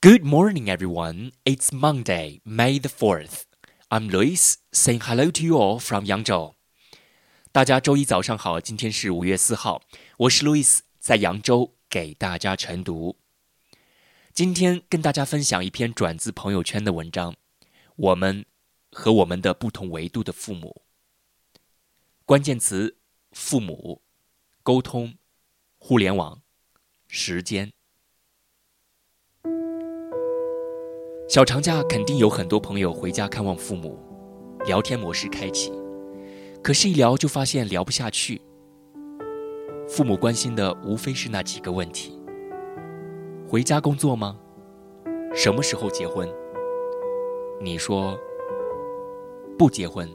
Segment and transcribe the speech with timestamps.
[0.00, 1.32] Good morning, everyone.
[1.44, 3.46] It's Monday, May the 4th.
[3.90, 6.54] I'm Luis, saying hello to you all from Yangzhou.
[7.50, 9.82] 大家周一早上好，今天是五月四号，
[10.18, 13.18] 我是 Louis，在扬州给大家晨读。
[14.32, 17.34] 今天跟大家分享一篇转自朋友圈的文章，
[17.96, 18.46] 我们
[18.92, 20.82] 和我们的不同维度的父母。
[22.24, 22.98] 关键词：
[23.32, 24.04] 父母、
[24.62, 25.18] 沟通、
[25.76, 26.42] 互联网、
[27.08, 27.72] 时间。
[31.28, 33.98] 小长假肯定有很多朋友回家看望父母，
[34.64, 35.70] 聊天模式开启，
[36.62, 38.40] 可是，一聊就发现聊不下去。
[39.86, 42.18] 父母关心的无非是那几个问题：
[43.46, 44.38] 回家工作吗？
[45.34, 46.26] 什么时候结婚？
[47.60, 48.18] 你说
[49.58, 50.08] 不结婚，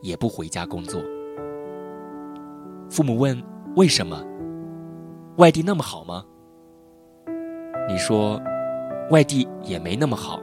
[0.00, 1.02] 也不回家工作。
[2.88, 3.36] 父母问
[3.74, 4.24] 为什么？
[5.38, 6.24] 外地那么好吗？
[7.88, 8.40] 你说。
[9.10, 10.40] 外地也没那么好，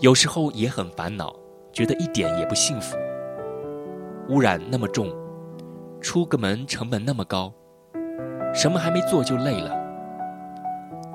[0.00, 1.34] 有时候也很烦恼，
[1.72, 2.98] 觉得一点也不幸福。
[4.28, 5.10] 污染那么重，
[5.98, 7.50] 出个门成本那么高，
[8.52, 9.74] 什么还没做就累了。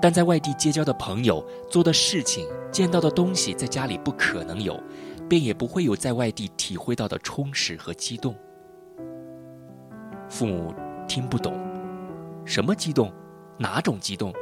[0.01, 4.81] 但在外地结交的朋友、做的事情、见到的东西，在家里不可能有，
[5.29, 8.33] 便也不会有在外地体会到的充实和激动。
[10.27, 10.73] 父母
[11.07, 11.53] 听不懂，
[12.45, 13.13] 什么激动？
[13.59, 14.33] 哪种激动？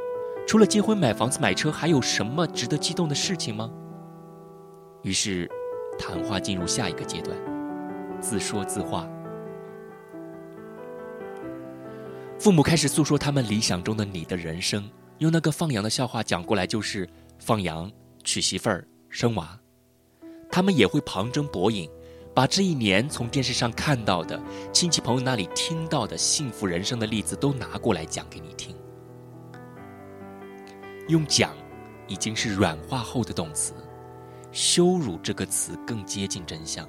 [0.46, 3.68] 除了结婚、买房子、买车，还有什么值得激动的事情吗？
[5.02, 5.50] 于是，
[5.98, 7.36] 谈话进入下一个阶段，
[8.20, 9.08] 自说自话。
[12.38, 17.08] 父母开始诉说他们理想中的你的人生，用那个放羊的笑话讲过来，就是
[17.38, 17.90] 放羊、
[18.22, 19.58] 娶媳妇儿、生娃。
[20.48, 21.90] 他们也会旁征博引，
[22.32, 24.40] 把这一年从电视上看到的、
[24.72, 28.76] 亲戚朋友那里听到的幸福人生的例子都拿过来讲给你听。
[31.08, 31.54] 用讲，
[32.08, 33.72] 已经是软化后的动词，
[34.50, 36.88] 羞辱这个词更接近真相。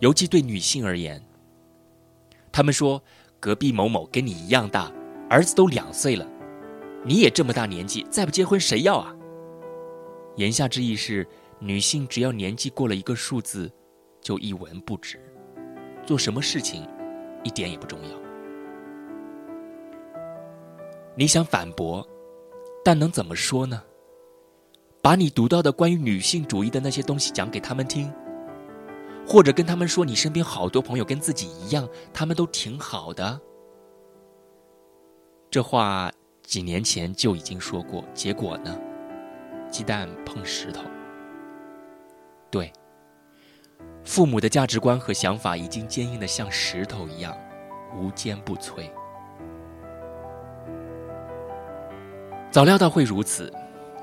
[0.00, 1.22] 尤其对女性而言，
[2.50, 3.02] 他们说
[3.38, 4.90] 隔壁某某跟你一样大，
[5.28, 6.26] 儿子都两岁了，
[7.04, 9.14] 你也这么大年纪，再不结婚谁要啊？
[10.36, 11.26] 言下之意是，
[11.58, 13.70] 女性只要年纪过了一个数字，
[14.20, 15.20] 就一文不值，
[16.06, 16.88] 做什么事情
[17.42, 18.08] 一点也不重要。
[21.14, 22.06] 你想反驳？
[22.84, 23.82] 但能怎么说呢？
[25.02, 28.12] 把你读到的关于女性主义的那些东西讲给他们听，
[29.26, 33.40] 或者跟他们说你身边好多朋友跟自己一样，他们都挺好的。
[35.50, 36.10] 这话
[36.42, 38.78] 几年前就已经说过，结果呢？
[39.70, 40.82] 鸡蛋碰石头。
[42.50, 42.72] 对，
[44.04, 47.36] 父母的价值观和想法已经坚硬的像石头一样，
[47.96, 48.90] 无坚不摧。
[52.54, 53.52] 早料到会如此，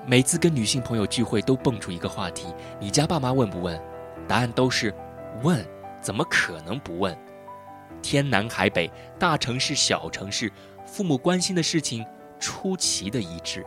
[0.06, 3.82] 每次跟女性朋友聚会都蹦出一个话题：“你家爸妈问不问？”
[4.28, 4.94] 答案都是
[5.42, 5.66] “问”，
[6.04, 7.18] 怎么可能不问？
[8.02, 10.52] 天南海北，大城市、小城市，
[10.86, 12.06] 父母关心的事情
[12.42, 13.66] 出奇的一致。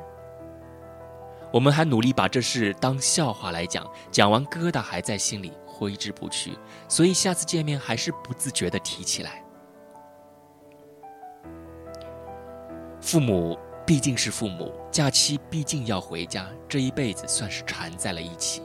[1.50, 6.59] 我们还努力把这事当笑话来讲，讲完疙瘩还在心里挥之不去，
[6.91, 9.43] 所以下次见面还是不自觉地提起来。
[13.00, 13.59] 父母。
[13.87, 18.62] 毕竟是父母，假期毕竟要回家，这一辈子算是缠在了一起。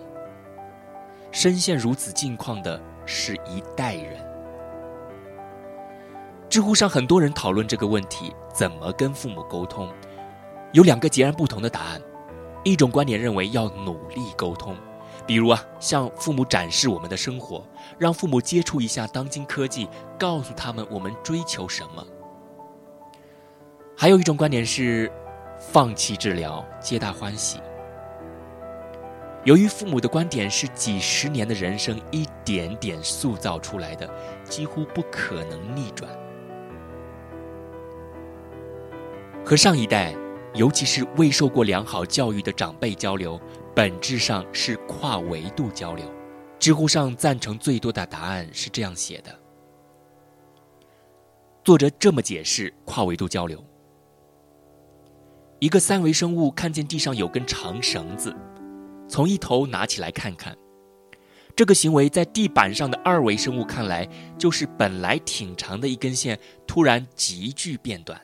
[1.32, 4.26] 深陷如此境况的是一代人。
[6.50, 9.92] 知乎上很多人讨论这个问题：怎么跟父母沟通？
[10.72, 12.02] 有两个截然不同的答案。
[12.64, 14.76] 一种观点认为要努力沟通，
[15.28, 17.64] 比如啊，向父母展示我们的生活，
[17.98, 19.88] 让父母接触一下当今科技，
[20.18, 22.06] 告诉他们我们追求什么。
[24.02, 25.12] 还有一种观点是，
[25.60, 27.60] 放弃治疗，皆大欢喜。
[29.44, 34.10] 由于父母的观点是几十年的人生一点点塑造出来的，
[34.46, 36.10] 几乎不可能逆转。
[39.44, 40.16] 和上一代，
[40.54, 43.38] 尤其是未受过良好教育的长辈交流，
[43.76, 46.10] 本质上是跨维度交流。
[46.58, 49.40] 知乎上赞成最多的答案是这样写的：
[51.66, 53.62] 作者这么解释跨维度交流。
[55.60, 58.34] 一个三维生物看见地上有根长绳子，
[59.10, 60.56] 从一头拿起来看看。
[61.54, 64.08] 这个行为在地板上的二维生物看来，
[64.38, 68.22] 就是本来挺长的一根线突然急剧变短。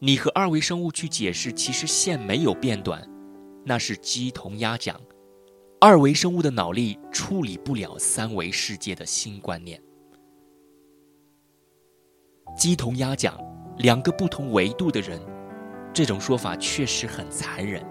[0.00, 3.08] 你和二维生物去解释，其实线没有变短，
[3.64, 5.00] 那是鸡同鸭讲。
[5.80, 9.80] 二维生物的脑力处理不了三维世界的新观念。
[12.58, 13.38] 鸡同鸭讲，
[13.78, 15.20] 两个不同维度的人。
[15.92, 17.84] 这种说法确实很残忍，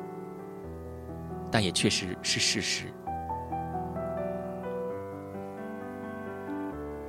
[1.51, 2.85] 但也确实是事实。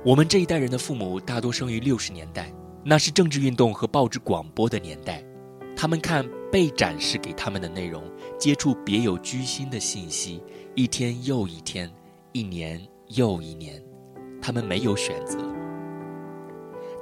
[0.05, 2.53] 我们这一代人的父母大多生于六十年代，
[2.83, 5.23] 那是政治运动和报纸广播的年代。
[5.75, 8.03] 他们看被展示给他们的内容，
[8.37, 10.43] 接触别有居心的信息，
[10.75, 11.89] 一天又一天，
[12.33, 13.81] 一年又一年，
[14.41, 15.39] 他们没有选择。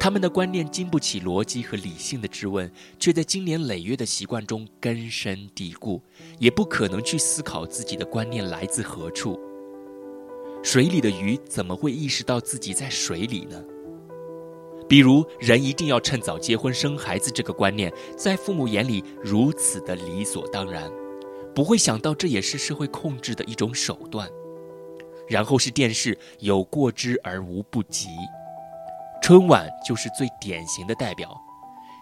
[0.03, 6.01] 他们的观念经不起逻辑和理性的质问，却在经年累月的习惯中根深蒂固，
[6.39, 9.39] 也不可能去思考自己的观念来自何处。
[10.63, 13.63] 水里的鱼怎么会意识到自己在水里呢？
[14.89, 20.91] 比如，人一定要趁早结婚生孩子这个观念，在父母眼里如此的理所当然，
[21.53, 24.27] 不会想到这也是社会控制的一种手段。
[25.27, 28.07] 然后是电视，有过之而无不及，
[29.21, 31.29] 春晚就是最典型的代表。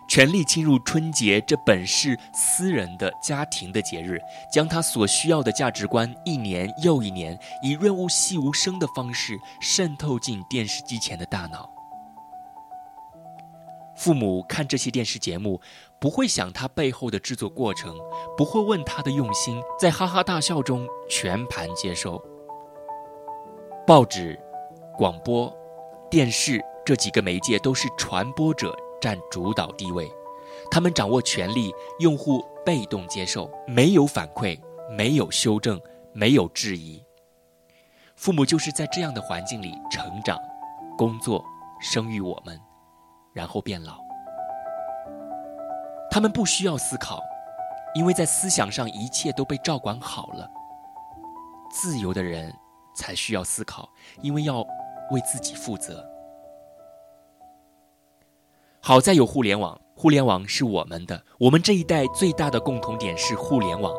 [0.08, 4.20] 全力侵入春节这本是私人的家庭的节日，
[4.52, 11.70] 将他所需要的价值观一年又一年以润物细无声的方式渗透进电视机前的大脑。
[13.96, 15.62] 父母看这些电视节目，
[16.00, 17.94] 不会想他背后的制作过程，
[18.36, 22.20] 不会问他的用心，在哈哈大笑中全盘接受。
[23.86, 24.40] 报纸、
[24.98, 25.54] 广播、
[26.10, 30.12] 电视这几个媒介都是传播者占主导地位，
[30.72, 34.60] 他们掌握权力，用户被动接受，没有反馈，
[34.90, 35.80] 没有修正，
[36.14, 37.04] 没有质疑。
[38.16, 40.38] 父母就是在这样的环境里成长、
[40.98, 41.44] 工作、
[41.80, 42.60] 生育我们。
[43.32, 44.00] 然后变老，
[46.10, 47.22] 他们不需要思考，
[47.94, 50.50] 因为在思想上一切都被照管好了。
[51.72, 52.52] 自由的人
[52.96, 53.88] 才需要思考，
[54.22, 54.66] 因为要
[55.12, 56.04] 为自己负责。
[58.82, 63.94] 好在有互联网，互联网是我们的，我们这一代最大的共同点是互联网。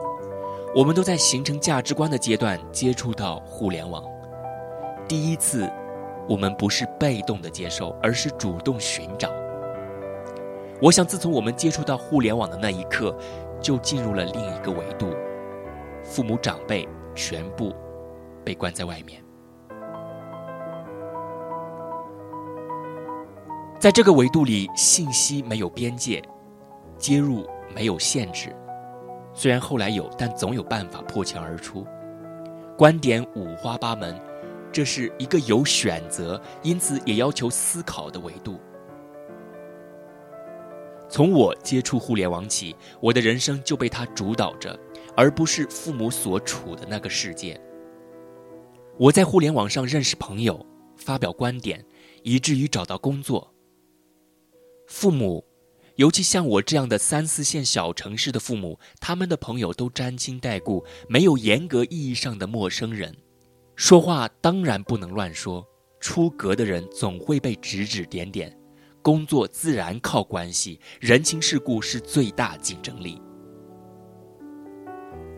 [0.75, 4.03] 我们都在形成价值观的阶段接触到互联网，
[5.09, 5.71] 第一次。
[6.29, 9.29] 我们不是被动的接受，而是主动寻找。
[10.81, 13.13] 我想，自从我们接触到互联网的那一刻，
[13.61, 15.09] 就进入了另一个维度。
[16.05, 17.75] 父母长辈全部
[18.45, 19.21] 被关在外面，
[23.81, 26.23] 在这个维度里，信息没有边界，
[26.99, 28.55] 接入没有限制。
[29.33, 31.87] 虽然后来有，但总有办法破墙而出。
[32.77, 34.21] 观点五花八门。
[34.71, 38.61] 这是一个有选择，因此也要求思考的维度。
[41.09, 44.79] 从我接触互联网起，我的人生就被它主导着，
[45.17, 47.59] 而不是父母所处的那个世界。
[48.99, 50.65] 我在互联网上认识朋友，
[50.97, 51.83] 发表观点，
[52.23, 53.51] 以至于找到工作。
[54.91, 55.45] 父母，
[55.95, 63.17] 尤其像我这样的三四线小城市的父母，他们的朋友都沾亲带故，没有严格意义上的陌生人。
[63.77, 65.65] 说话当然不能乱说，
[66.01, 68.55] 出格的人总会被指指点点。
[69.01, 73.23] 工作自然靠关系，人情世故是最大竞争力。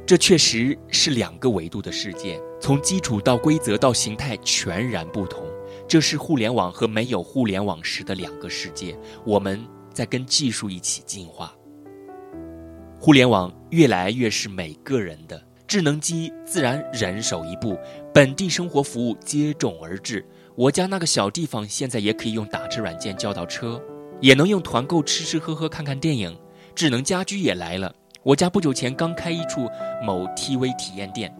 [0.06, 5.46] 这确实是两个维度的世界，从基础到规则到形态全然不同。
[5.92, 8.98] 这是互联网和没有互联网时的两个世界。
[9.26, 9.62] 我们
[9.92, 11.54] 在跟技术一起进化，
[12.98, 15.38] 互联网越来越是每个人的。
[15.66, 17.76] 智能机自然人手一部，
[18.10, 20.26] 本地生活服务接踵而至。
[20.54, 23.78] 我家那个小地方现在也可以用打车软件叫到车，
[24.18, 26.34] 也能用团购吃吃喝喝看看电影。
[26.74, 29.68] 智能家居也来了，我家不久前刚开一处
[30.02, 31.30] 某 TV 体验店。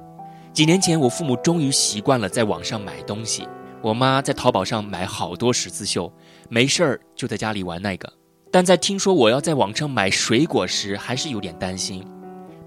[0.53, 3.49] 几年前，我父母终于习惯了在网上买东西。
[3.83, 6.11] 我妈在淘宝上买好多十字绣，
[6.49, 8.11] 没事儿就在家里玩那个。
[8.49, 12.07] 但在听说我要在网上买水果时，还是有点担心。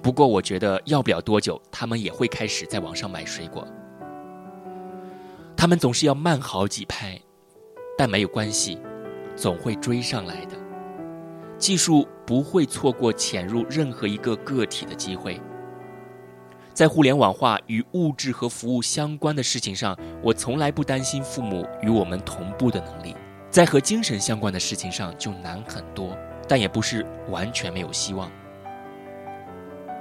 [0.01, 3.65] 不过，我觉得要不了多久，他们也会开始在网上买水果。
[5.55, 7.17] 他们总是要慢好几拍，
[7.97, 8.77] 但没有关系，
[9.37, 10.57] 总会追上来的。
[11.57, 15.39] 技术不会错过潜入任何一个个体的机会。
[16.75, 23.15] 在互联网化与物质和服务相关的事情上，我从来不担心父母与我们同步的能力。
[23.49, 26.17] 在和精神相关的事情上就难很多，
[26.49, 28.29] 但也不是完全没有希望。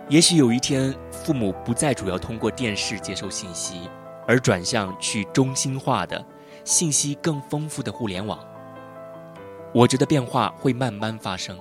[0.09, 3.89] 也许有一天，父母不再主要通过电视接受信息，
[4.27, 6.23] 而转向去中心化的、
[6.65, 8.37] 信息更丰富的互联网。
[9.73, 11.57] 我觉得变化会慢慢发生。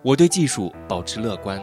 [0.00, 1.62] 我对技术保持乐观。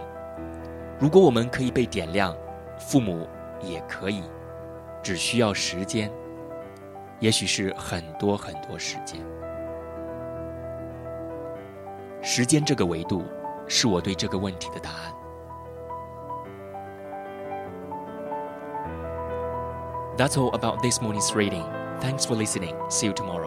[1.00, 2.36] 如果我们可以被点亮，
[2.80, 3.28] 父母
[3.62, 4.24] 也可以，
[5.04, 6.12] 只需要时间，
[7.20, 9.22] 也许是很多很多时间。
[12.24, 13.24] 时间这个维度。
[13.72, 15.14] 是我对这个问题的答案。
[20.18, 21.64] That's all about this morning's reading.
[22.02, 22.74] Thanks for listening.
[22.90, 23.39] See you tomorrow.